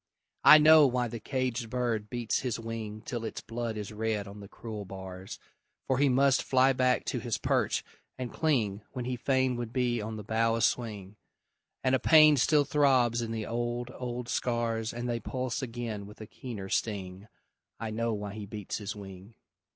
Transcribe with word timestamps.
I 0.43 0.57
know 0.57 0.87
why 0.87 1.07
the 1.07 1.19
caged 1.19 1.69
bird 1.69 2.09
beats 2.09 2.39
his 2.39 2.59
wing 2.59 3.01
Till 3.03 3.23
its 3.23 3.39
blood 3.41 3.77
is 3.77 3.93
red 3.93 4.27
on 4.27 4.39
the 4.39 4.47
cruel 4.47 4.83
bars; 4.83 5.37
For 5.85 5.99
he 5.99 6.09
must 6.09 6.41
fly 6.41 6.73
back 6.73 7.05
to 7.05 7.19
his 7.19 7.37
perch 7.37 7.83
and 8.17 8.33
cling 8.33 8.81
When 8.93 9.05
he 9.05 9.15
fain 9.15 9.57
would 9.57 9.71
be 9.71 10.01
on 10.01 10.15
the 10.15 10.23
bough 10.23 10.55
a 10.55 10.61
swing; 10.63 11.17
And 11.83 11.93
a 11.93 11.99
pain 11.99 12.35
still 12.37 12.65
throbs 12.65 13.21
in 13.21 13.29
the 13.31 13.45
old, 13.45 13.91
old 13.93 14.27
scars 14.27 14.91
And 14.91 15.07
they 15.07 15.19
pulse 15.19 15.61
again 15.61 16.07
with 16.07 16.19
a 16.19 16.25
keener 16.25 16.67
sting 16.67 17.27
I 17.79 17.91
know 17.91 18.11
why 18.11 18.33
he 18.33 18.47
beats 18.47 18.79
his 18.79 18.95
wing! 18.95 19.35